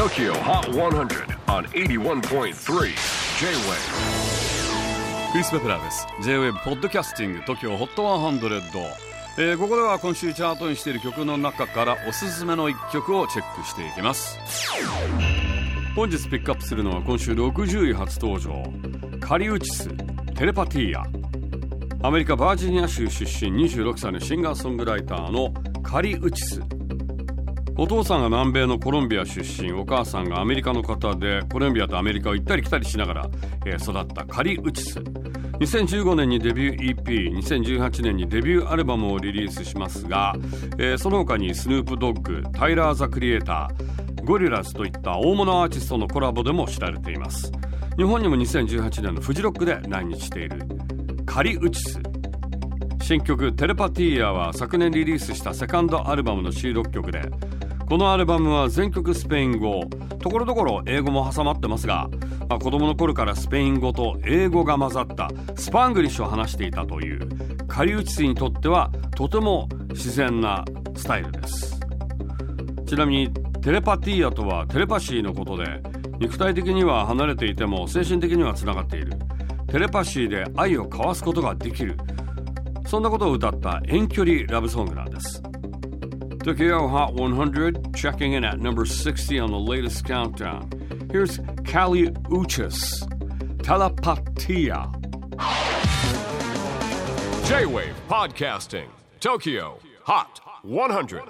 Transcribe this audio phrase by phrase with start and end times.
[0.00, 2.54] TOKYO HOT 100 on 81.3 J-WAVE.
[5.30, 6.06] クリス・ベプラーです。
[6.22, 8.82] J-WAVE ポッドキャスティング TOKYO HOT 100、
[9.36, 14.38] えー、ここでは今週チャートにしている曲の中からおすすめの一曲をチェックしていきます。
[15.94, 18.62] 本日ピックアップするのは今週60位初登場。
[19.20, 19.90] カリウチス
[20.34, 21.04] テレパティア
[22.08, 26.79] アメリカバージニア州出身26歳のシンガーソングライターのカリウチス。
[27.80, 33.30] お父さんが南米のコロンビア出身お母さんがアメリカの方でコロンビアとアメリカを行ったり来たりしながら、
[33.64, 34.98] えー、育ったカリ・ウチス。
[34.98, 40.34] 2015年にデビュー EP2018 年にデビューアルバムをリリースしますが、
[40.76, 47.50] えー、その他にスヌープドッグタイラー・ザ・クリエイターゴリラズといった大物アーティストのコラボでも知られています。
[47.96, 50.66] 日本にも2018年のフジロックで来日している
[51.24, 51.98] カリ・ウチス。
[53.00, 57.22] 新曲「テレパティア」は昨年リリースしたセカンドアルバムの収録曲で
[57.90, 59.80] このアルバムは全曲スペイン語。
[60.20, 62.08] ところどころ英語も挟まってますが、
[62.48, 71.80] まあ、子供の頃からスペイン語と英語が混ざったスパングリッシュを話していたというカリウチスにとってはとても自然なスタイルです。
[72.86, 75.82] ちなみにテレパティアとはテレパシーのことで
[76.20, 79.14] 肉体的には離れていても精神的にはつながっている。
[79.66, 81.96] テレパシーで愛を交わすことができる。
[82.86, 85.42] そんなことを歌った遠距離ラブソングなんです。
[86.42, 90.70] Tokyo Hot 100, checking in at number 60 on the latest countdown.
[91.10, 93.02] Here's Kali Uchis,
[93.58, 94.90] Telepatia.
[97.46, 98.88] J-Wave Podcasting,
[99.20, 101.22] Tokyo Hot 100.